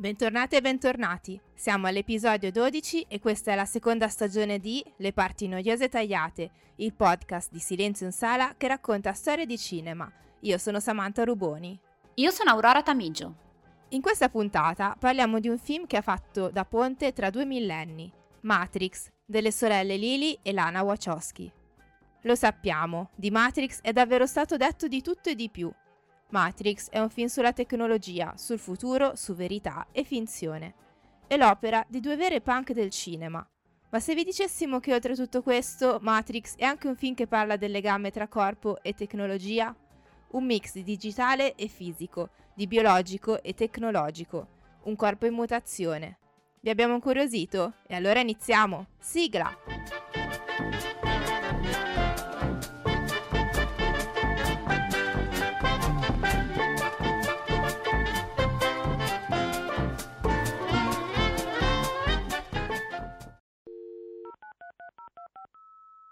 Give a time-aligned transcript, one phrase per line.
[0.00, 1.40] Bentornate e bentornati.
[1.54, 6.94] Siamo all'episodio 12 e questa è la seconda stagione di Le parti noiose tagliate, il
[6.94, 10.08] podcast di Silenzio in Sala che racconta storie di cinema.
[10.42, 11.76] Io sono Samantha Ruboni.
[12.14, 13.34] Io sono Aurora Tamigio.
[13.88, 18.08] In questa puntata parliamo di un film che ha fatto da ponte tra due millenni,
[18.42, 21.50] Matrix, delle sorelle Lily e Lana Wachowski.
[22.22, 25.68] Lo sappiamo, di Matrix è davvero stato detto di tutto e di più,
[26.30, 30.74] Matrix è un film sulla tecnologia, sul futuro, su verità e finzione.
[31.26, 33.46] È l'opera di due vere punk del cinema.
[33.90, 37.56] Ma se vi dicessimo che oltre tutto questo, Matrix è anche un film che parla
[37.56, 39.74] del legame tra corpo e tecnologia?
[40.32, 44.46] Un mix di digitale e fisico, di biologico e tecnologico,
[44.82, 46.18] un corpo in mutazione.
[46.60, 47.74] Vi abbiamo incuriosito?
[47.86, 48.88] E allora iniziamo!
[48.98, 50.07] Sigla!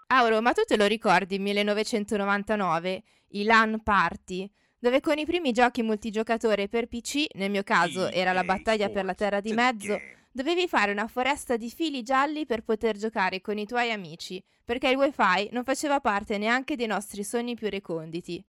[0.09, 4.49] Auro, ma tu te lo ricordi 1999, i LAN Party,
[4.79, 9.03] dove con i primi giochi multigiocatore per PC, nel mio caso era la battaglia per
[9.03, 9.99] la Terra di Mezzo,
[10.31, 14.87] dovevi fare una foresta di fili gialli per poter giocare con i tuoi amici, perché
[14.87, 18.41] il wifi non faceva parte neanche dei nostri sogni più reconditi.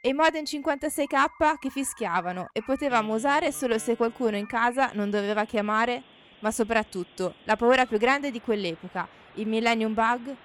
[0.00, 5.10] E i modem 56k che fischiavano e potevamo usare solo se qualcuno in casa non
[5.10, 6.02] doveva chiamare,
[6.40, 10.36] ma soprattutto la paura più grande di quell'epoca, il Millennium Bug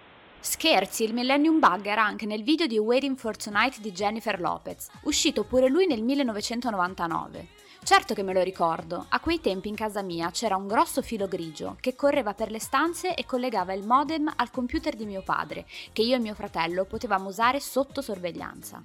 [0.50, 4.88] Scherzi, il Millennium Bug era anche nel video di Waiting for Tonight di Jennifer Lopez,
[5.02, 7.48] uscito pure lui nel 1999.
[7.84, 11.28] Certo che me lo ricordo, a quei tempi in casa mia c'era un grosso filo
[11.28, 15.66] grigio che correva per le stanze e collegava il modem al computer di mio padre,
[15.92, 18.82] che io e mio fratello potevamo usare sotto sorveglianza.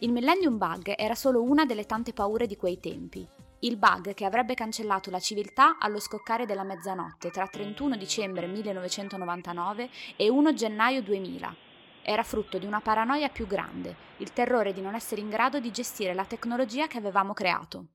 [0.00, 3.26] Il Millennium Bug era solo una delle tante paure di quei tempi,
[3.60, 9.88] il bug che avrebbe cancellato la civiltà allo scoccare della mezzanotte tra 31 dicembre 1999
[10.16, 11.56] e 1 gennaio 2000.
[12.02, 15.70] Era frutto di una paranoia più grande, il terrore di non essere in grado di
[15.70, 17.86] gestire la tecnologia che avevamo creato.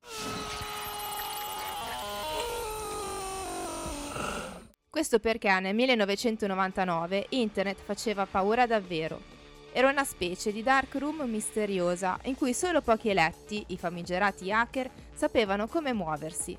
[4.89, 9.40] Questo perché nel 1999 Internet faceva paura davvero
[9.73, 14.89] era una specie di dark room misteriosa in cui solo pochi eletti, i famigerati hacker,
[15.13, 16.57] sapevano come muoversi.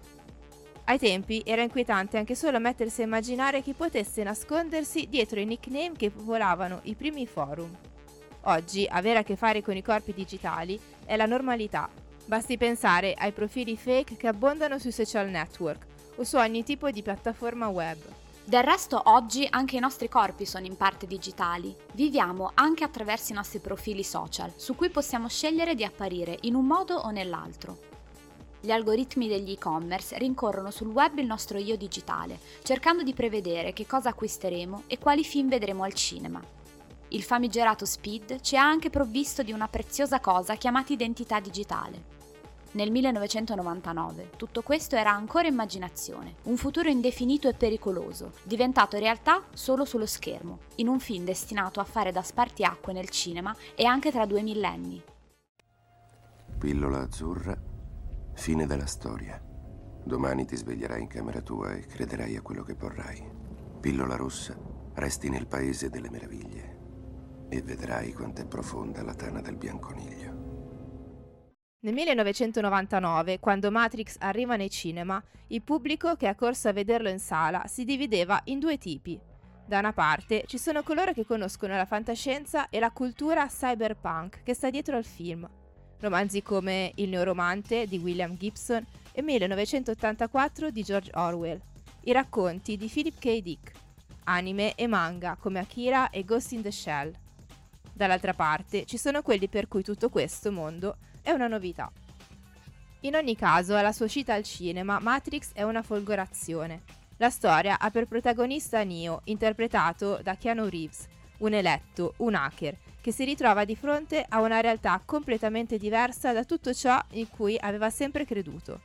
[0.85, 5.93] Ai tempi era inquietante anche solo mettersi a immaginare chi potesse nascondersi dietro i nickname
[5.97, 7.71] che popolavano i primi forum.
[8.47, 11.89] Oggi avere a che fare con i corpi digitali è la normalità.
[12.25, 15.87] Basti pensare ai profili fake che abbondano sui social network
[16.17, 17.99] o su ogni tipo di piattaforma web.
[18.45, 21.75] Del resto oggi anche i nostri corpi sono in parte digitali.
[21.93, 26.67] Viviamo anche attraverso i nostri profili social, su cui possiamo scegliere di apparire in un
[26.67, 27.79] modo o nell'altro.
[28.61, 33.87] Gli algoritmi degli e-commerce rincorrono sul web il nostro io digitale, cercando di prevedere che
[33.87, 36.43] cosa acquisteremo e quali film vedremo al cinema.
[37.09, 42.22] Il famigerato Speed ci ha anche provvisto di una preziosa cosa chiamata identità digitale.
[42.75, 49.85] Nel 1999 tutto questo era ancora immaginazione, un futuro indefinito e pericoloso, diventato realtà solo
[49.85, 54.25] sullo schermo, in un film destinato a fare da spartiacque nel cinema e anche tra
[54.25, 55.03] due millenni.
[56.59, 57.61] Pillola azzurra,
[58.33, 59.39] fine della storia.
[60.05, 63.23] Domani ti sveglierai in camera tua e crederai a quello che vorrai.
[63.81, 64.57] Pillola rossa,
[64.95, 66.79] resti nel paese delle meraviglie
[67.51, 70.42] e vedrai quanto è profonda la tana del bianconiglio.
[71.85, 77.19] Nel 1999, quando Matrix arriva nei cinema, il pubblico che ha corso a vederlo in
[77.19, 79.19] sala si divideva in due tipi.
[79.67, 84.55] Da una parte ci sono coloro che conoscono la fantascienza e la cultura cyberpunk che
[84.55, 85.49] sta dietro al film.
[85.99, 91.61] Romanzi come Il neuromante di William Gibson e 1984 di George Orwell.
[92.03, 93.41] I racconti di Philip K.
[93.41, 93.73] Dick.
[94.25, 97.13] Anime e manga come Akira e Ghost in the Shell.
[97.93, 101.91] Dall'altra parte ci sono quelli per cui tutto questo mondo è una novità.
[103.01, 106.83] In ogni caso, alla sua uscita al cinema, Matrix è una folgorazione.
[107.17, 111.07] La storia ha per protagonista Neo, interpretato da Keanu Reeves,
[111.39, 116.45] un eletto, un hacker, che si ritrova di fronte a una realtà completamente diversa da
[116.45, 118.81] tutto ciò in cui aveva sempre creduto.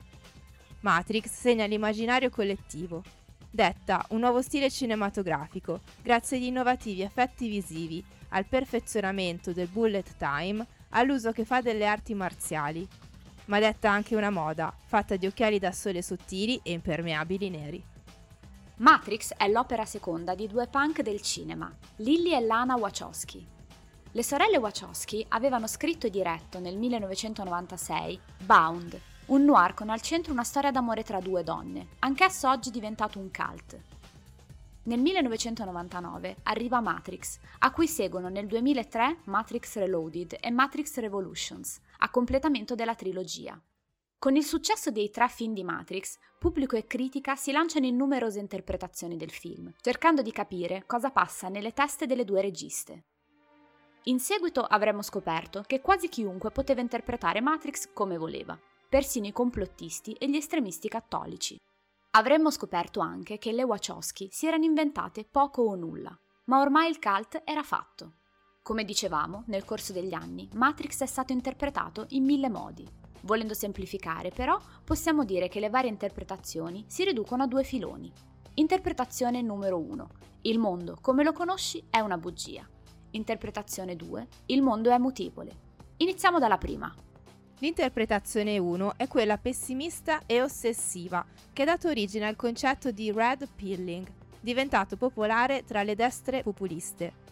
[0.81, 3.03] Matrix segna l'immaginario collettivo.
[3.49, 10.65] Detta un nuovo stile cinematografico, grazie agli innovativi effetti visivi, al perfezionamento del bullet time
[10.89, 12.87] all'uso che fa delle arti marziali,
[13.45, 17.83] ma detta anche una moda, fatta di occhiali da sole sottili e impermeabili neri.
[18.77, 23.45] Matrix è l'opera seconda di due punk del cinema, Lily e Lana Wachowski.
[24.11, 30.31] Le sorelle Wachowski avevano scritto e diretto nel 1996 Bound, un noir con al centro
[30.31, 33.96] una storia d'amore tra due donne, anch'esso oggi diventato un cult.
[34.87, 42.09] Nel 1999 arriva Matrix, a cui seguono nel 2003 Matrix Reloaded e Matrix Revolutions, a
[42.09, 43.61] completamento della trilogia.
[44.17, 48.39] Con il successo dei tre film di Matrix, pubblico e critica si lanciano in numerose
[48.39, 53.03] interpretazioni del film, cercando di capire cosa passa nelle teste delle due registe.
[54.03, 58.57] In seguito avremmo scoperto che quasi chiunque poteva interpretare Matrix come voleva,
[58.87, 61.59] persino i complottisti e gli estremisti cattolici.
[62.17, 66.97] Avremmo scoperto anche che le Wachowski si erano inventate poco o nulla, ma ormai il
[66.97, 68.13] cult era fatto.
[68.63, 72.87] Come dicevamo, nel corso degli anni, Matrix è stato interpretato in mille modi.
[73.21, 78.11] Volendo semplificare, però, possiamo dire che le varie interpretazioni si riducono a due filoni.
[78.55, 80.07] Interpretazione numero 1.
[80.41, 82.67] Il mondo, come lo conosci, è una bugia.
[83.11, 84.27] Interpretazione 2.
[84.47, 85.65] Il mondo è mutevole.
[85.97, 86.91] Iniziamo dalla prima.
[87.59, 93.47] L'interpretazione 1 è quella pessimista e ossessiva, che ha dato origine al concetto di red
[93.55, 94.05] pilling,
[94.39, 97.25] diventato popolare tra le destre populiste.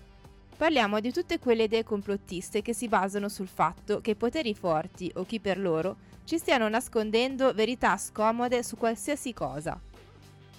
[0.57, 5.11] Parliamo di tutte quelle idee complottiste che si basano sul fatto che i poteri forti,
[5.15, 9.79] o chi per loro, ci stiano nascondendo verità scomode su qualsiasi cosa.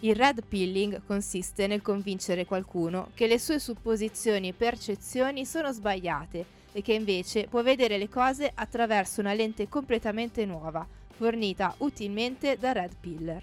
[0.00, 6.44] Il red pilling consiste nel convincere qualcuno che le sue supposizioni e percezioni sono sbagliate
[6.72, 12.72] e che invece può vedere le cose attraverso una lente completamente nuova, fornita utilmente da
[12.72, 13.42] Red Piller.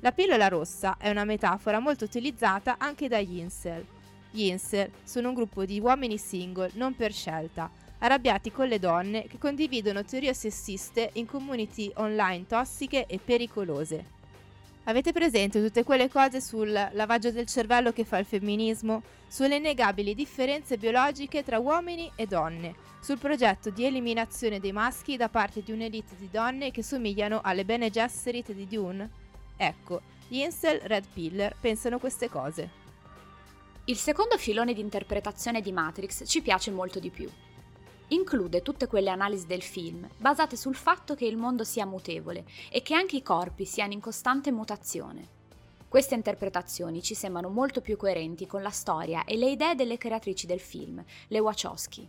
[0.00, 3.86] La pillola rossa è una metafora molto utilizzata anche dagli incel.
[4.32, 9.28] Gli incel sono un gruppo di uomini single non per scelta, arrabbiati con le donne
[9.28, 14.13] che condividono teorie sessiste in community online tossiche e pericolose.
[14.86, 19.02] Avete presente tutte quelle cose sul lavaggio del cervello che fa il femminismo?
[19.26, 22.74] Sulle innegabili differenze biologiche tra uomini e donne?
[23.00, 27.64] Sul progetto di eliminazione dei maschi da parte di un'elite di donne che somigliano alle
[27.64, 29.10] Bene Gesserit di Dune?
[29.56, 32.82] Ecco, gli incel Red Piller pensano queste cose.
[33.86, 37.30] Il secondo filone di interpretazione di Matrix ci piace molto di più
[38.14, 42.82] include tutte quelle analisi del film basate sul fatto che il mondo sia mutevole e
[42.82, 45.28] che anche i corpi siano in costante mutazione.
[45.88, 50.46] Queste interpretazioni ci sembrano molto più coerenti con la storia e le idee delle creatrici
[50.46, 52.08] del film, le Wachowski.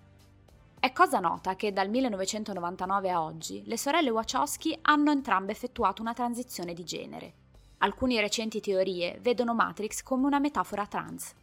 [0.80, 6.14] È cosa nota che dal 1999 a oggi le sorelle Wachowski hanno entrambe effettuato una
[6.14, 7.34] transizione di genere.
[7.80, 11.34] Alcune recenti teorie vedono Matrix come una metafora trans.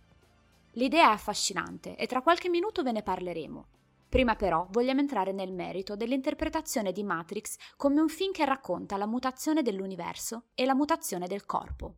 [0.73, 3.67] L'idea è affascinante e tra qualche minuto ve ne parleremo,
[4.13, 9.07] Prima però vogliamo entrare nel merito dell'interpretazione di Matrix come un film che racconta la
[9.07, 11.95] mutazione dell'universo e la mutazione del corpo.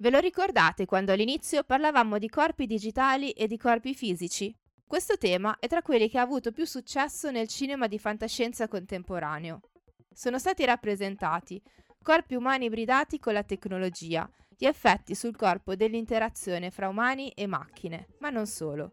[0.00, 4.54] Ve lo ricordate quando all'inizio parlavamo di corpi digitali e di corpi fisici?
[4.86, 9.60] Questo tema è tra quelli che ha avuto più successo nel cinema di fantascienza contemporaneo.
[10.12, 11.58] Sono stati rappresentati
[12.02, 18.08] corpi umani ibridati con la tecnologia, gli effetti sul corpo dell'interazione fra umani e macchine,
[18.18, 18.90] ma non solo.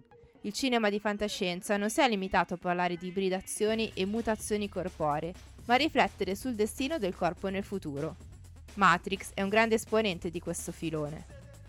[0.48, 5.34] Il cinema di fantascienza non si è limitato a parlare di ibridazioni e mutazioni corporee,
[5.66, 8.16] ma a riflettere sul destino del corpo nel futuro.
[8.76, 11.26] Matrix è un grande esponente di questo filone.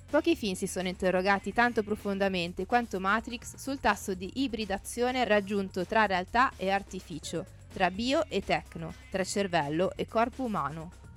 [0.08, 6.06] Pochi film si sono interrogati tanto profondamente quanto Matrix sul tasso di ibridazione raggiunto tra
[6.06, 11.07] realtà e artificio, tra bio e tecno, tra cervello e corpo umano.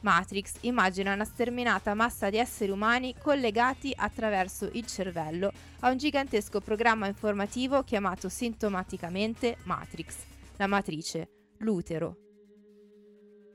[0.00, 6.60] Matrix immagina una sterminata massa di esseri umani collegati attraverso il cervello a un gigantesco
[6.60, 10.16] programma informativo chiamato sintomaticamente Matrix,
[10.56, 11.28] la matrice,
[11.58, 12.16] l'utero.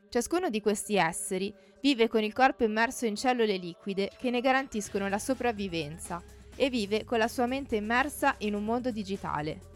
[0.10, 5.10] Ciascuno di questi esseri vive con il corpo immerso in cellule liquide che ne garantiscono
[5.10, 6.22] la sopravvivenza
[6.56, 9.74] e vive con la sua mente immersa in un mondo digitale.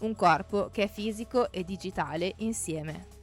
[0.00, 3.14] Un corpo che è fisico e digitale insieme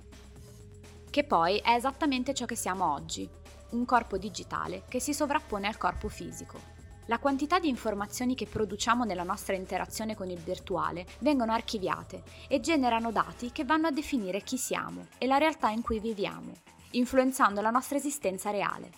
[1.13, 3.29] che poi è esattamente ciò che siamo oggi,
[3.74, 6.60] un corpo digitale che si sovrappone al corpo fisico.
[7.05, 12.60] La quantità di informazioni che produciamo nella nostra interazione con il virtuale vengono archiviate e
[12.62, 16.51] generano dati che vanno a definire chi siamo e la realtà in cui viviamo,
[16.93, 18.89] influenzando la nostra esistenza reale.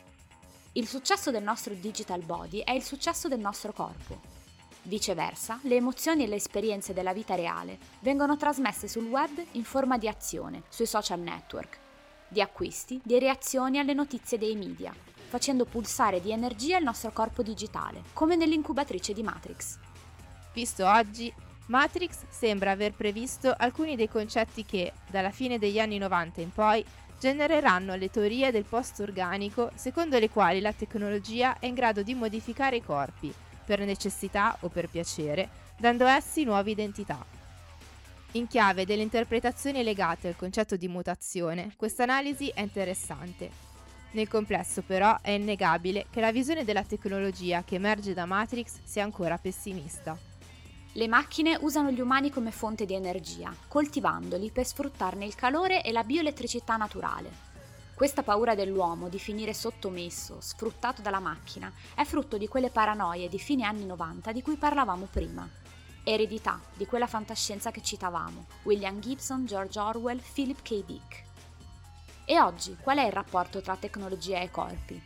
[0.72, 4.22] Il successo del nostro digital body è il successo del nostro corpo.
[4.84, 9.98] Viceversa, le emozioni e le esperienze della vita reale vengono trasmesse sul web in forma
[9.98, 11.84] di azione, sui social network,
[12.36, 14.94] di acquisti, di reazioni alle notizie dei media,
[15.30, 19.78] facendo pulsare di energia il nostro corpo digitale, come nell'incubatrice di Matrix.
[20.54, 21.34] Visto oggi,
[21.68, 26.84] Matrix sembra aver previsto alcuni dei concetti che, dalla fine degli anni 90 in poi,
[27.18, 32.76] genereranno le teorie del post-organico secondo le quali la tecnologia è in grado di modificare
[32.76, 37.35] i corpi, per necessità o per piacere, dando essi nuove identità.
[38.36, 43.50] In chiave delle interpretazioni legate al concetto di mutazione, questa analisi è interessante.
[44.12, 49.06] Nel complesso però è innegabile che la visione della tecnologia che emerge da Matrix sia
[49.06, 50.18] ancora pessimista.
[50.92, 55.94] Le macchine usano gli umani come fonte di energia, coltivandoli per sfruttarne il calore e
[55.94, 57.32] la bioelettricità naturale.
[57.94, 63.40] Questa paura dell'uomo di finire sottomesso, sfruttato dalla macchina, è frutto di quelle paranoie di
[63.40, 65.64] fine anni 90 di cui parlavamo prima.
[66.08, 70.86] Eredità di quella fantascienza che citavamo, William Gibson, George Orwell, Philip K.
[70.86, 71.24] Dick.
[72.26, 75.02] E oggi qual è il rapporto tra tecnologia e corpi?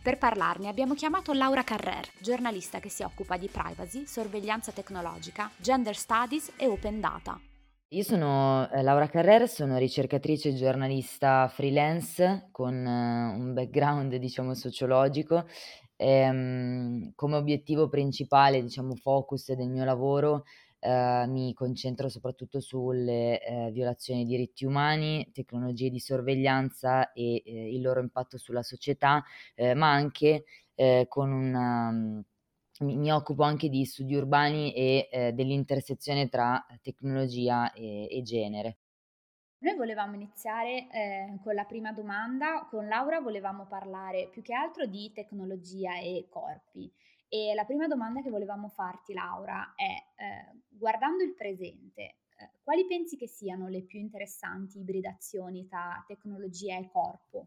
[0.00, 5.96] Per parlarne abbiamo chiamato Laura Carrer, giornalista che si occupa di privacy, sorveglianza tecnologica, gender
[5.96, 7.40] studies e open data.
[7.88, 14.54] Io sono eh, Laura Carrer, sono ricercatrice e giornalista freelance con eh, un background diciamo
[14.54, 15.46] sociologico.
[15.96, 20.44] E, um, come obiettivo principale, diciamo focus del mio lavoro
[20.84, 27.74] eh, mi concentro soprattutto sulle eh, violazioni dei diritti umani, tecnologie di sorveglianza e eh,
[27.74, 29.24] il loro impatto sulla società,
[29.54, 31.90] eh, ma anche eh, con una...
[31.90, 32.20] Mm,
[32.80, 38.78] mi, occupo anche di studi urbani e eh, dell'intersezione tra tecnologia e, e genere.
[39.64, 44.84] Noi volevamo iniziare eh, con la prima domanda, con Laura volevamo parlare più che altro
[44.84, 46.92] di tecnologia e corpi.
[47.30, 52.86] E la prima domanda che volevamo farti, Laura, è eh, guardando il presente, eh, quali
[52.86, 57.46] pensi che siano le più interessanti ibridazioni tra tecnologia e corpo?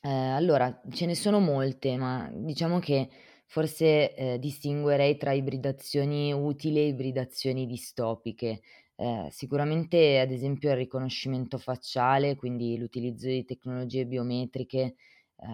[0.00, 3.10] Eh, allora, ce ne sono molte, ma diciamo che
[3.44, 8.62] forse eh, distinguerei tra ibridazioni utili e ibridazioni distopiche.
[8.98, 14.94] Eh, sicuramente, ad esempio, il riconoscimento facciale, quindi l'utilizzo di tecnologie biometriche eh,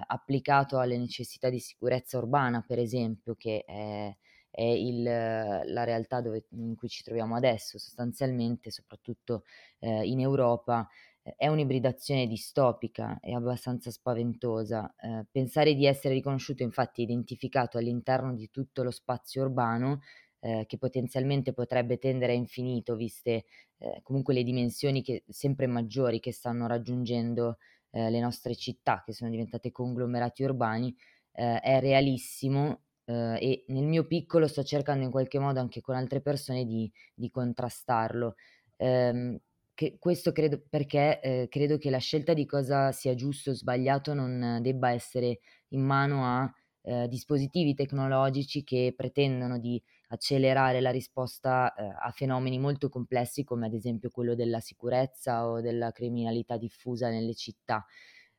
[0.07, 4.17] applicato alle necessità di sicurezza urbana, per esempio, che è,
[4.49, 9.43] è il, la realtà dove, in cui ci troviamo adesso, sostanzialmente, soprattutto
[9.81, 10.89] eh, in Europa,
[11.37, 14.95] è un'ibridazione distopica e abbastanza spaventosa.
[15.01, 20.01] Eh, pensare di essere riconosciuto, infatti, identificato all'interno di tutto lo spazio urbano,
[20.45, 23.45] eh, che potenzialmente potrebbe tendere a infinito, viste
[23.79, 27.59] eh, comunque le dimensioni che, sempre maggiori che stanno raggiungendo
[27.91, 30.95] eh, le nostre città che sono diventate conglomerati urbani,
[31.33, 35.95] eh, è realissimo eh, e nel mio piccolo sto cercando in qualche modo anche con
[35.95, 38.35] altre persone di, di contrastarlo.
[38.79, 39.39] Ehm,
[39.75, 44.13] che questo credo perché eh, credo che la scelta di cosa sia giusto o sbagliato
[44.13, 49.83] non debba essere in mano a eh, dispositivi tecnologici che pretendono di
[50.13, 55.61] accelerare la risposta eh, a fenomeni molto complessi come ad esempio quello della sicurezza o
[55.61, 57.85] della criminalità diffusa nelle città.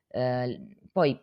[0.08, 0.60] Eh,
[0.92, 1.20] poi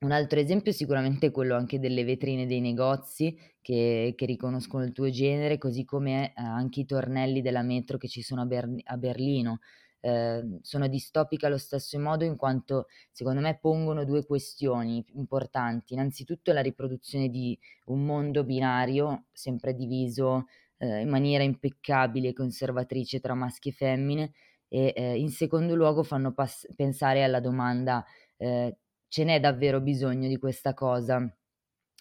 [0.00, 4.92] un altro esempio è sicuramente quello anche delle vetrine dei negozi che, che riconoscono il
[4.92, 8.80] tuo genere, così come eh, anche i tornelli della metro che ci sono a, Ber-
[8.84, 9.60] a Berlino
[10.00, 15.94] eh, sono distopiche allo stesso modo in quanto secondo me pongono due questioni importanti.
[15.94, 20.46] Innanzitutto la riproduzione di un mondo binario sempre diviso
[20.78, 24.32] eh, in maniera impeccabile e conservatrice tra maschi e femmine
[24.68, 28.04] e eh, in secondo luogo fanno pass- pensare alla domanda
[28.36, 28.76] eh,
[29.08, 31.26] ce n'è davvero bisogno di questa cosa?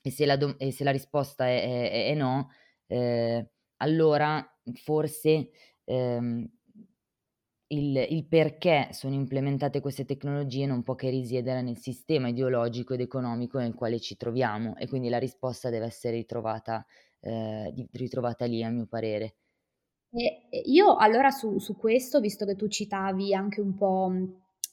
[0.02, 2.50] E se la, do- e se la risposta è, è, è no,
[2.88, 5.50] eh, allora forse
[5.84, 6.50] ehm,
[7.68, 13.02] il, il, perché sono implementate queste tecnologie non può che risiedere nel sistema ideologico ed
[13.02, 16.86] economico nel quale ci troviamo e quindi la risposta deve essere ritrovata,
[17.20, 19.36] eh, ritrovata lì a mio parere.
[20.10, 24.12] E io allora su, su, questo, visto che tu citavi anche un po'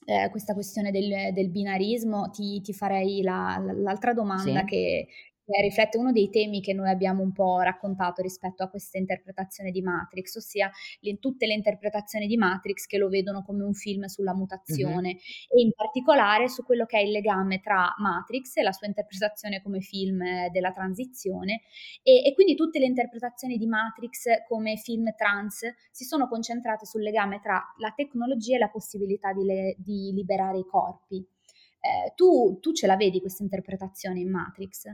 [0.04, 4.66] eh, questa questione del, del binarismo, ti, ti farei la, l'altra domanda sì.
[4.66, 5.08] che,
[5.44, 9.70] che riflette uno dei temi che noi abbiamo un po' raccontato rispetto a questa interpretazione
[9.70, 10.70] di Matrix, ossia
[11.00, 15.58] le, tutte le interpretazioni di Matrix che lo vedono come un film sulla mutazione mm-hmm.
[15.58, 19.62] e in particolare su quello che è il legame tra Matrix e la sua interpretazione
[19.62, 21.62] come film della transizione
[22.02, 27.02] e, e quindi tutte le interpretazioni di Matrix come film trans si sono concentrate sul
[27.02, 31.16] legame tra la tecnologia e la possibilità di, le, di liberare i corpi.
[31.16, 34.90] Eh, tu, tu ce la vedi questa interpretazione in Matrix?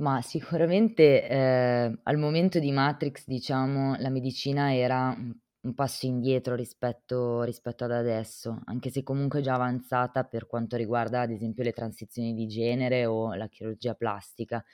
[0.00, 7.42] Ma sicuramente, ehm, al momento di Matrix, diciamo, la medicina era un passo indietro rispetto
[7.42, 12.34] rispetto ad adesso, anche se comunque già avanzata per quanto riguarda, ad esempio, le transizioni
[12.34, 14.64] di genere o la chirurgia plastica.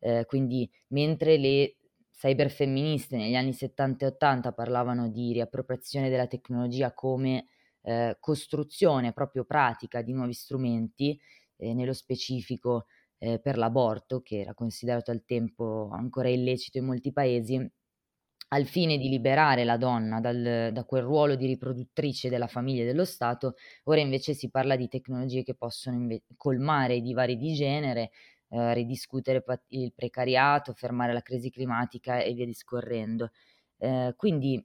[0.00, 1.76] Ehm, quindi mentre le
[2.12, 7.46] cyberfemministe negli anni '70 e '80 parlavano di riappropriazione della tecnologia come,
[7.80, 11.18] ehm, costruzione proprio pratica di nuovi strumenti,
[11.58, 12.84] e nello specifico
[13.18, 17.66] eh, per l'aborto, che era considerato al tempo ancora illecito in molti paesi,
[18.50, 22.86] al fine di liberare la donna dal da quel ruolo di riproduttrice della famiglia e
[22.86, 23.54] dello Stato,
[23.84, 28.10] ora invece si parla di tecnologie che possono inve colmare i divari di genere,
[28.50, 33.30] ehm, ridiscutere il precariato, fermare la crisi climatica e via discorrendo.
[33.78, 34.64] Ehm, quindi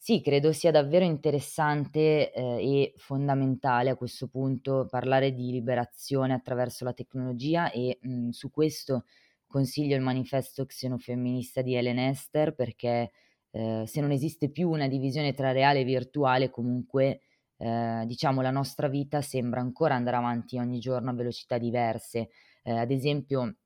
[0.00, 6.84] sì, credo sia davvero interessante, ehm, e fondamentale a questo punto parlare di liberazione attraverso
[6.84, 9.04] la tecnologia e, mhmm, su questo
[9.46, 13.10] consiglio il manifesto xenofemminista di Helen Esther perché,
[13.50, 17.20] ehm, se non esiste più una divisione tra reale e virtuale comunque,
[17.56, 22.28] ehm, diciamo la nostra vita sembra ancora andare avanti ogni giorno a velocità diverse.
[22.62, 23.56] Ehm, ad esempio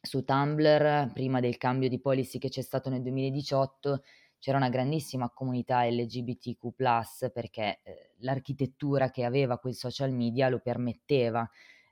[0.00, 4.02] su Tumblr, prima del cambio di policy che c'è stato nel 2018,
[4.38, 11.48] c'era una grandissima comunità LGBTQ+, perché, ehm, l'architettura che aveva quel social media lo permetteva.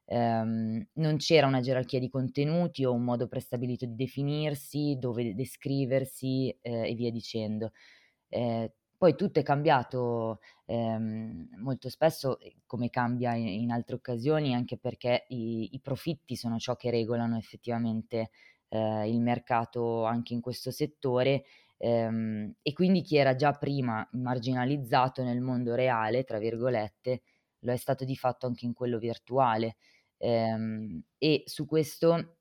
[0.06, 6.56] Ehm, non c'era una gerarchia di contenuti o un modo prestabilito di definirsi, dove descriversi,
[6.62, 7.72] ehm, e via dicendo.
[8.28, 14.78] Ehm, poi tutto è cambiato, ehm, molto spesso, come cambia i in altre occasioni, anche
[14.78, 18.30] perché i i profitti sono ciò che regolano effettivamente,
[18.68, 21.44] ehm, il mercato anche in questo settore
[21.78, 27.22] Ehm, e quindi chi era già prima marginalizzato nel mondo "reale", tra virgolette,
[27.60, 29.76] lo è stato di fatto anche in quello virtuale.
[30.18, 32.36] Ehm, e su questo,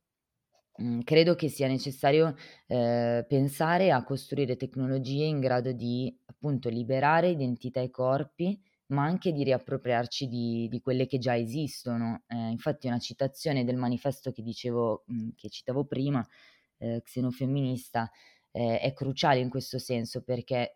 [0.78, 2.36] mhmm, credo che sia necessario,
[2.68, 9.32] ehm, pensare a costruire tecnologie in grado di, appunto, liberare identità e corpi, ma anche
[9.34, 12.24] di riappropriarci di di quelle che già esistono.
[12.28, 16.26] Ehm, infatti una citazione del manifesto che dicevo mhmm, che citavo prima,
[16.80, 18.10] ehm, xenofemminista,
[18.56, 20.72] ehm, è cruciale in questo senso perché,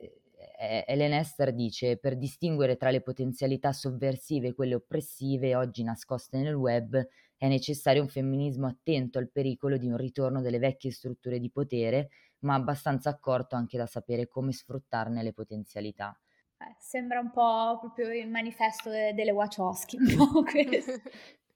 [0.86, 6.53] Helen Esther dice: "Per distinguere tra le potenzialità sovversive e quelle oppressive oggi nascoste nel
[6.55, 7.01] web,
[7.38, 12.09] è necessario un femminismo attento al pericolo di un ritorno delle vecchie strutture di potere,
[12.39, 16.17] ma abbastanza accorto anche da sapere come sfruttarne le potenzialità".
[16.62, 21.01] Eh, sembra un po' proprio il manifesto de delle Wachowski, un po' questo.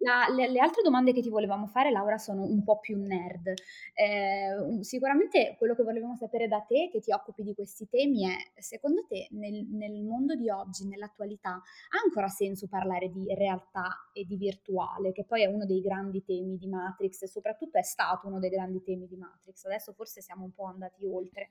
[0.00, 3.54] La le le altre domande che ti volevamo fare, Laura, sono un po' più nerd.
[3.94, 8.60] Ehm, sicuramente quello che volevamo sapere da te, che ti occupi di questi temi, è:
[8.60, 14.24] secondo te nel nel mondo di oggi, nell'attualità, ha ancora senso parlare di realtà e
[14.26, 18.26] di virtuale, che poi è uno dei grandi temi di Matrix e soprattutto è stato
[18.26, 19.64] uno dei grandi temi di Matrix.
[19.64, 21.48] Adesso forse siamo un po' andati oltre.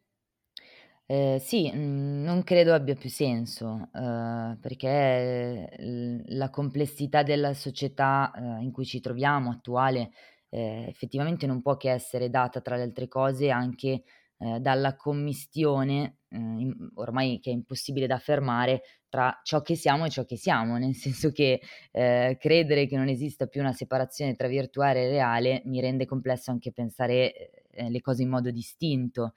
[1.08, 8.62] Ehm, sì, non credo abbia più senso, uhm, perché l la complessità della società, uhm,
[8.62, 10.10] in cui ci troviamo attuale,
[10.50, 14.02] ehm, effettivamente non può che essere data, tra le altre cose, anche,
[14.40, 20.10] ehm, dalla commistione, im ormai che è impossibile da fermare, tra ciò che siamo e
[20.10, 20.78] ciò che siamo.
[20.78, 20.96] Nel
[21.30, 25.80] senso che, ehm, credere che non esista più una separazione tra virtuale e reale mi
[25.82, 29.34] rende complesso anche pensare, ehm, le cose in modo distinto.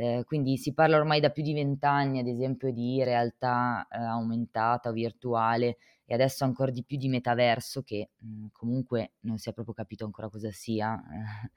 [0.00, 4.02] Ehm, quindi si parla ormai da più di 20 anni, ad esempio, di realtà, ehm,
[4.02, 9.48] aumentata o virtuale e adesso ancor di più di metaverso che, mhmm, comunque non si
[9.50, 11.02] è proprio capito ancora cosa sia,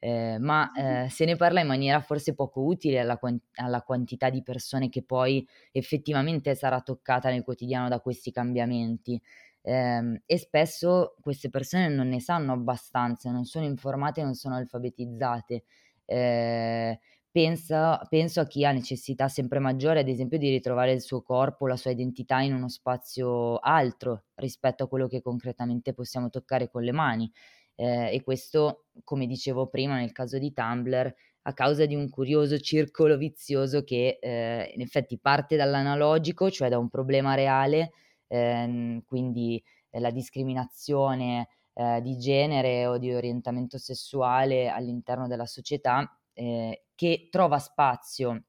[0.00, 4.28] ehm, ma, ehm, se ne parla in maniera forse poco utile alla quan alla quantità
[4.30, 9.20] di persone che poi effettivamente sarà toccata nel quotidiano da questi cambiamenti.
[9.62, 15.64] Ehm, e spesso queste persone non ne sanno abbastanza, non sono informate, non sono alfabetizzate.
[16.06, 16.96] Ehm
[17.36, 21.66] Pensa penso a chi ha necessità sempre maggiore, ad esempio, di ritrovare il suo corpo,
[21.66, 26.84] la sua identità in uno spazio altro rispetto a quello che concretamente possiamo toccare con
[26.84, 27.28] le mani.
[27.74, 31.12] Ehm, e questo, come dicevo prima nel caso di Tumblr,
[31.46, 36.78] a causa di un curioso circolo vizioso che, ehm, in effetti parte dall'analogico, cioè da
[36.78, 37.90] un problema reale,
[38.28, 46.08] ehm, quindi, ehm, la discriminazione, ehm, di genere o di orientamento sessuale all'interno della società
[46.32, 48.44] ehm, che trova spazio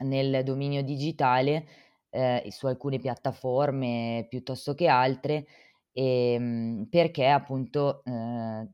[0.00, 1.66] nel dominio digitale,
[2.10, 5.46] ehm, su alcune piattaforme piuttosto che altre,
[5.92, 8.68] ehm, perché appunto, ehm,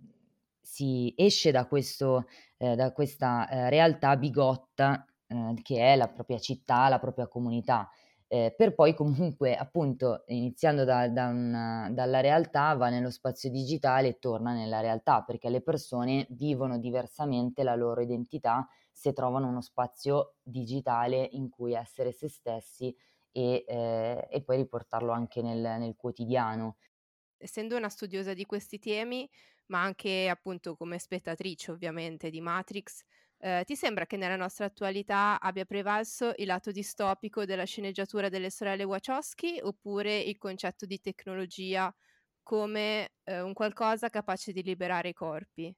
[0.61, 2.27] si esce da questo
[2.59, 7.89] ehm, da questa, ehm, realtà bigotta, ehm, che è la propria città, la propria comunità.
[8.29, 14.09] Ehm, per poi comunque appunto iniziando da da un dalla realtà va nello spazio digitale
[14.09, 19.61] e torna nella realtà, perché le persone vivono diversamente la loro identità se trovano uno
[19.61, 22.97] spazio digitale in cui essere se stessi
[23.31, 26.79] e, ehm, e poi riportarlo anche nel nel quotidiano.
[27.39, 29.29] Essendo una studiosa di questi temi,
[29.67, 33.03] ma anche appunto come spettatrice ovviamente di Matrix,
[33.39, 38.49] Ehm, ti sembra che nella nostra attualità abbia prevalso il lato distopico della sceneggiatura delle
[38.51, 41.95] sorelle Wachowski, oppure il concetto di tecnologia
[42.43, 45.75] come, ehm, un qualcosa capace di liberare i corpi?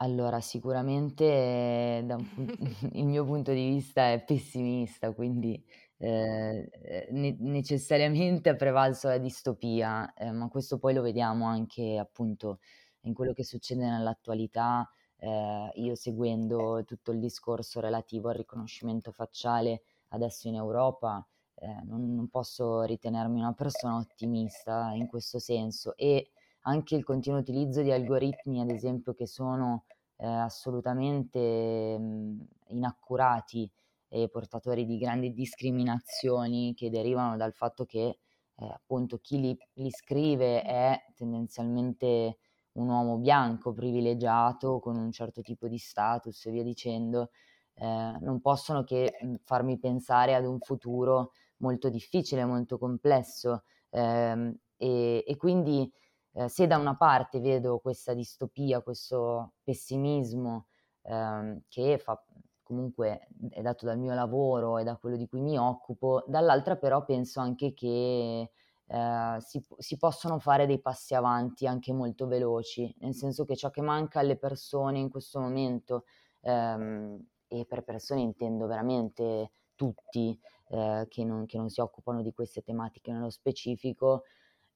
[0.00, 2.46] Allora, sicuramente da un pun
[2.94, 5.60] il mio punto di vista è pessimista, quindi,
[5.98, 6.64] ehm,
[7.10, 12.60] ne necessariamente ha prevalso la distopia, ehm, ma questo poi lo vediamo anche appunto
[13.02, 14.88] in quello che succede nell'attualità.
[15.16, 22.14] Ehm, io seguendo tutto il discorso relativo al riconoscimento facciale adesso in Europa, ehm, non
[22.14, 26.30] non posso ritenermi una persona ottimista in questo senso e
[26.62, 29.84] anche il continuo utilizzo di algoritmi, ad esempio, che sono
[30.16, 33.70] eh, assolutamente mh, inaccurati
[34.08, 38.18] e portatori di grandi discriminazioni che derivano dal fatto che
[38.60, 42.38] eh, appunto chi li, li, scrive è tendenzialmente
[42.72, 47.30] un uomo bianco privilegiato con un certo tipo di status e via dicendo,
[47.74, 55.24] eh, non possono che farmi pensare ad un futuro molto difficile, molto complesso ehm, e,
[55.26, 55.90] e quindi
[56.32, 60.66] eh, se da una parte vedo questa distopia, questo pessimismo
[61.02, 62.22] ehm, che fa,
[62.62, 67.04] comunque è dato dal mio lavoro e da quello di cui mi occupo, dall'altra però
[67.04, 68.50] penso anche che
[68.86, 73.70] eh, si, si, possono fare dei passi avanti anche molto veloci, nel senso che ciò
[73.70, 76.04] che manca alle persone in questo momento,
[76.42, 80.38] ehm, e per persone intendo veramente tutti
[80.68, 84.24] eh, che, non, che, non, si occupano di queste tematiche nello specifico,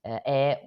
[0.01, 0.65] eh, è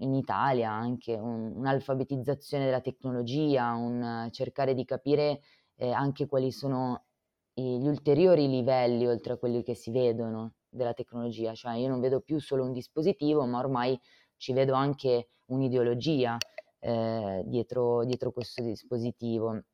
[0.00, 5.40] in Italia anche un, un'alfabetizzazione della tecnologia, un cercare di capire
[5.76, 7.04] eh, anche quali sono
[7.52, 12.20] gli ulteriori livelli oltre a quelli che si vedono della tecnologia, cioè io non vedo
[12.20, 13.98] più solo un dispositivo, ma ormai
[14.36, 16.38] ci vedo anche un'ideologia
[16.78, 19.64] eh, dietro, dietro, questo dispositivo.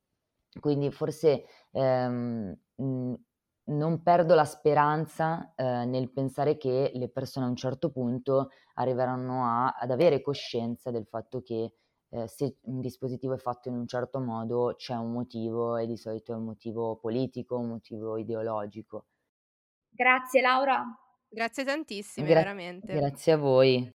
[0.59, 2.57] Quindi forse ehm,
[3.67, 9.45] non perdo la speranza eh, nel pensare che le persone a un certo punto arriveranno
[9.45, 11.73] a, ad avere coscienza del fatto che
[12.09, 15.97] eh, se un dispositivo è fatto in un certo modo c'è un motivo e di
[15.97, 19.07] solito è un motivo politico, un motivo ideologico.
[19.89, 20.85] Grazie Laura.
[21.29, 22.95] Grazie tantissimo, Gra- veramente.
[22.95, 23.96] Grazie a voi.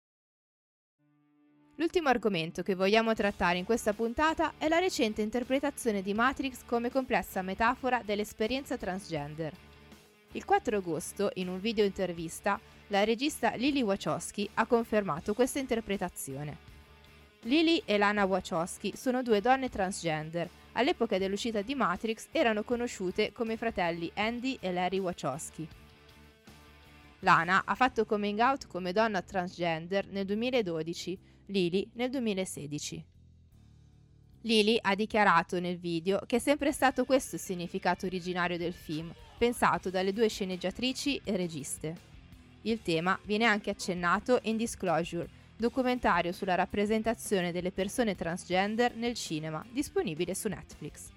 [1.81, 6.91] L'ultimo argomento che vogliamo trattare in questa puntata è la recente interpretazione di Matrix come
[6.91, 9.51] complessa metafora dell'esperienza transgender.
[10.33, 16.55] Il 4 agosto, in un video intervista, la regista Lily Wachowski ha confermato questa interpretazione.
[17.45, 20.47] Lily e Lana Wachowski sono due donne transgender.
[20.73, 25.67] All'epoca dell'uscita di Matrix erano conosciute come fratelli Andy e Larry Wachowski.
[27.21, 33.05] Lana ha fatto coming out come donna transgender nel 2012 Lily nel 2016.
[34.43, 39.13] Lily ha dichiarato nel video che è sempre stato questo il significato originario del film,
[39.37, 42.09] pensato dalle due sceneggiatrici e registe.
[42.63, 49.63] Il tema viene anche accennato in Disclosure, documentario sulla rappresentazione delle persone transgender nel cinema,
[49.69, 51.09] disponibile su Netflix.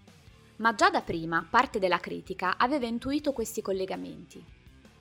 [0.57, 4.45] Ma già da prima parte della critica aveva intuito questi collegamenti.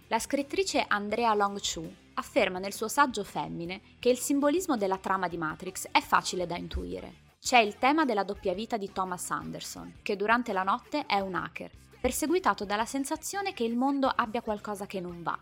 [0.07, 5.27] La scrittrice Andrea Long Chu afferma nel suo saggio Femmine che il simbolismo della trama
[5.27, 7.21] di Matrix è facile da intuire.
[7.39, 11.35] C'è il tema della doppia vita di Thomas Anderson, che durante la notte è un
[11.35, 15.37] hacker, perseguitato dalla sensazione che il mondo abbia qualcosa che non va.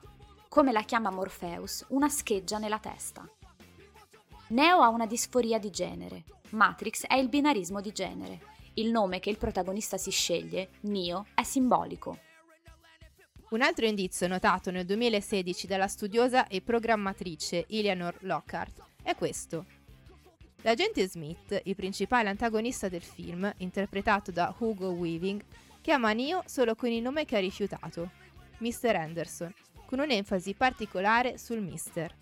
[0.49, 3.27] Come la chiama Morpheus, una scheggia nella testa.
[4.47, 8.49] Neo ha una disforia di genere, Matrix è il binarismo di genere.
[8.73, 12.19] Il nome che il protagonista si sceglie, Neo, è simbolico,
[13.51, 19.65] un altro indizio notato nel 2016 dalla studiosa e programmatrice Eleanor Lockhart è questo.
[20.61, 25.43] L'agente Smith, il principale antagonista del film, interpretato da Hugo Weaving,
[25.81, 28.11] chiama Neo solo con il nome che ha rifiutato,
[28.59, 28.95] Mr.
[28.95, 29.53] Anderson,
[29.85, 32.15] con un'enfasi particolare sul Mister.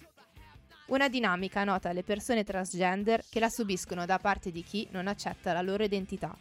[0.88, 5.54] Una dinamica nota alle persone transgender che la subiscono da parte di chi non accetta
[5.54, 6.36] la loro identità.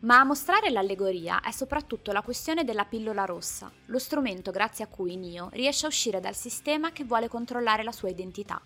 [0.00, 4.88] Ma a mostrare l'allegoria è soprattutto la questione della pillola rossa, lo strumento grazie a
[4.88, 8.60] cui Neo riesce a uscire dal sistema che vuole controllare la sua identità.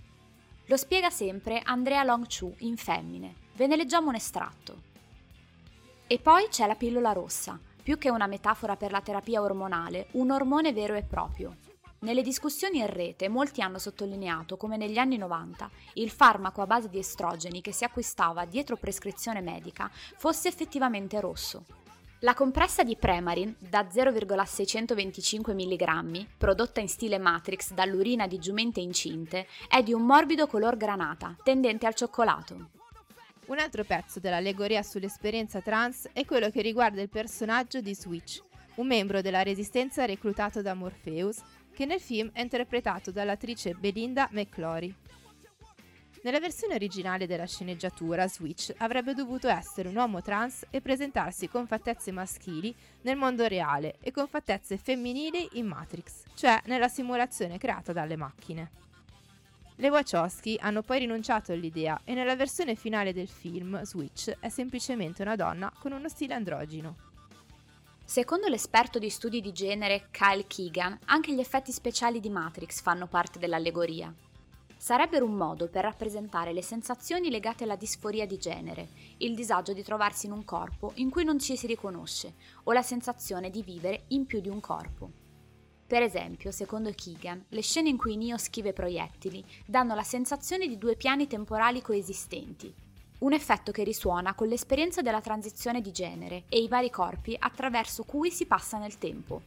[0.66, 3.34] Lo spiega sempre Andrea Long Chu in Femmine.
[3.54, 4.90] Ve ne leggiamo un estratto.
[6.06, 10.30] E poi c'è la pillola rossa, più che una metafora per la terapia ormonale, un
[10.30, 11.56] ormone vero e proprio,
[12.02, 16.88] nelle discussioni in rete molti hanno sottolineato come negli anni 90 il farmaco a base
[16.88, 21.64] di estrogeni che si acquistava dietro prescrizione medica fosse effettivamente rosso.
[22.20, 29.48] La compressa di Premarin da 0,625 mg, prodotta in stile Matrix dall'urina di giumente incinte,
[29.68, 32.68] è di un morbido color granata, tendente al cioccolato.
[33.46, 38.40] Un altro pezzo dell'allegoria sull'esperienza trans è quello che riguarda il personaggio di Switch,
[38.76, 41.42] un membro della resistenza reclutato da Morpheus
[41.74, 44.94] che nel film è interpretato dall'attrice Belinda McClory.
[46.22, 51.66] Nella versione originale della sceneggiatura, Switch avrebbe dovuto essere un uomo trans e presentarsi con
[51.66, 57.92] fattezze maschili nel mondo reale e con fattezze femminili in Matrix, cioè nella simulazione creata
[57.92, 58.70] dalle macchine.
[59.74, 65.22] Le Wachowski hanno poi rinunciato all'idea e nella versione finale del film Switch è semplicemente
[65.22, 67.10] una donna con uno stile androgino.
[68.12, 73.06] Secondo l'esperto di studi di genere Kyle Keegan, anche gli effetti speciali di Matrix fanno
[73.06, 74.14] parte dell'allegoria
[74.76, 79.82] sarebbero un modo per rappresentare le sensazioni legate alla disforia di genere, il disagio di
[79.82, 84.02] trovarsi in un corpo in cui non ci si riconosce o la sensazione di vivere
[84.08, 85.10] in più di un corpo.
[85.86, 90.76] Per esempio, secondo Keegan, le scene in cui Neo schive proiettili danno la sensazione di
[90.76, 92.74] due piani temporali coesistenti,
[93.22, 98.04] un effetto che risuona con l'esperienza della transizione di genere e i vari corpi attraverso
[98.04, 99.42] cui si passa nel tempo.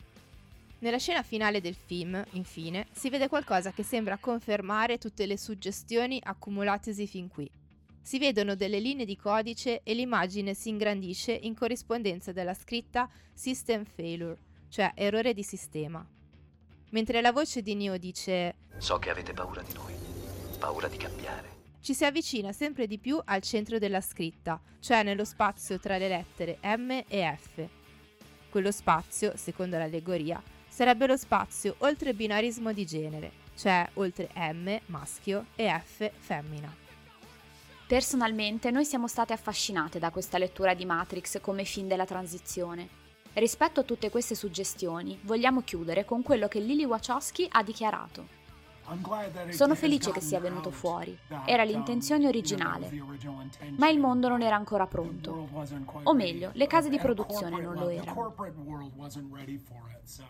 [0.80, 6.22] Nella scena finale del film, infine, si vede qualcosa che sembra confermare tutte le suggestioni
[6.24, 7.50] accumulatesi fin qui.
[8.02, 13.84] Si vedono delle linee di codice e l'immagine si ingrandisce in corrispondenza della scritta System
[13.84, 14.38] Failure,
[14.70, 16.06] cioè errore di sistema.
[16.92, 19.94] Mentre la voce di Neo dice So che avete paura di noi,
[20.60, 21.55] paura di cambiare.
[21.86, 26.08] Ci si avvicina sempre di più al centro della scritta, cioè nello spazio tra le
[26.08, 27.64] lettere M e F.
[28.50, 35.46] Quello spazio, secondo l'allegoria, sarebbe lo spazio oltre binarismo di genere, cioè oltre M maschio
[35.56, 36.76] e F femmina.
[37.86, 42.90] Personalmente noi siamo state affascinate da questa lettura di Matrix come fin della transizione.
[43.34, 48.45] Rispetto a tutte queste suggestioni, vogliamo chiudere con quello che Lily Wachowski ha dichiarato.
[49.50, 52.92] Sono felice che sia venuto fuori, era l'intenzione originale,
[53.78, 55.48] ma il mondo non era ancora pronto.
[56.04, 58.34] O meglio, le case di produzione non lo erano.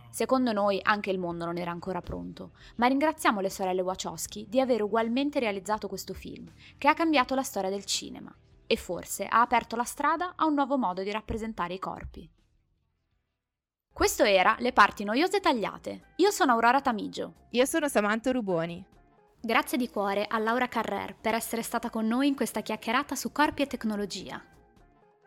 [0.09, 4.61] Secondo noi anche il mondo non era ancora pronto, ma ringraziamo le sorelle Wachowski di
[4.61, 8.33] aver ugualmente realizzato questo film, che ha cambiato la storia del cinema
[8.67, 12.29] e forse ha aperto la strada a un nuovo modo di rappresentare i corpi.
[13.95, 16.11] Questo era Le parti noiose tagliate.
[16.17, 17.45] Io sono Aurora Tamigio.
[17.51, 18.85] Io sono Samantha Ruboni.
[19.39, 23.31] Grazie di cuore a Laura Carrer per essere stata con noi in questa chiacchierata su
[23.31, 24.43] corpi e tecnologia.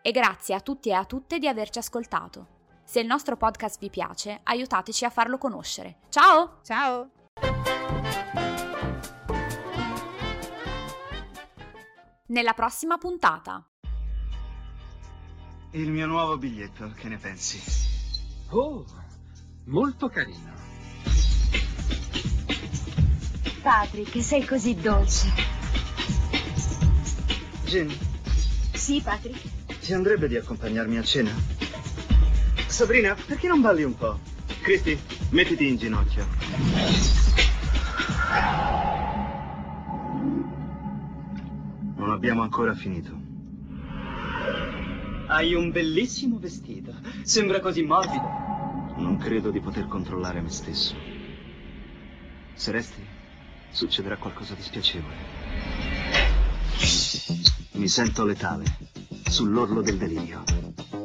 [0.02, 2.46] E grazie a tutti e a tutte di averci ascoltato.
[2.84, 6.00] Se il nostro podcast vi piace, aiutateci a farlo conoscere.
[6.10, 6.60] Ciao!
[6.62, 7.10] Ciao!
[12.26, 13.66] Nella prossima puntata.
[15.70, 17.96] Il mio nuovo biglietto, che ne pensi?
[18.50, 18.82] Oh,
[19.64, 20.56] molto carino.
[23.60, 25.28] Patrick, sei così dolce.
[27.66, 27.94] Jim?
[28.72, 29.78] Sì, Patrick?
[29.80, 31.30] Ti andrebbe di accompagnarmi a cena?
[32.66, 34.18] Sabrina, perché non balli un po'?
[34.62, 34.98] Christy,
[35.30, 36.26] mettiti in ginocchio.
[41.96, 43.17] Non abbiamo ancora finito.
[45.30, 46.90] Hai un bellissimo vestito.
[47.22, 48.96] Sembra così morbido.
[48.96, 50.96] Non credo di poter controllare me stesso.
[52.54, 53.04] Se resti,
[53.68, 55.14] succederà qualcosa di spiacevole.
[57.72, 58.64] Mi sento letale,
[59.28, 60.42] sull'orlo del delirio.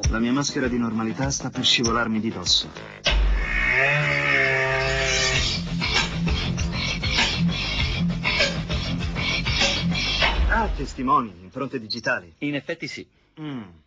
[0.10, 2.72] La mia maschera di normalità sta per scivolarmi di dosso.
[10.48, 12.34] Ah, testimoni, impronte digitali.
[12.38, 13.06] In effetti sì.
[13.42, 13.82] Mm.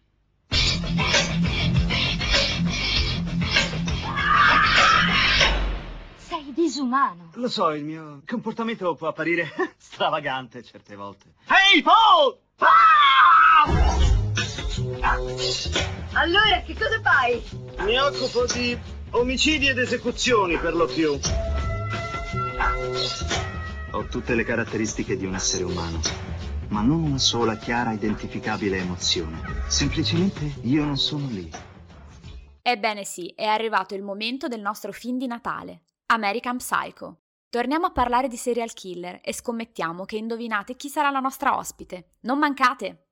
[6.17, 7.31] Sei disumano.
[7.35, 11.35] Lo so, il mio comportamento può apparire stravagante certe volte.
[11.47, 12.39] Ehi, Paul!
[16.13, 17.43] Allora, che cosa fai?
[17.85, 18.77] Mi occupo di
[19.11, 21.19] omicidi ed esecuzioni per lo più.
[23.93, 26.01] Ho tutte le caratteristiche di un essere umano,
[26.69, 29.41] ma non una sola chiara identificabile emozione.
[29.69, 31.51] Semplicemente io non sono lì.
[32.63, 37.21] Ebbene sì, è arrivato il momento del nostro film di Natale, American Psycho.
[37.49, 42.17] Torniamo a parlare di serial killer e scommettiamo che indovinate chi sarà la nostra ospite.
[42.23, 43.06] Non mancate!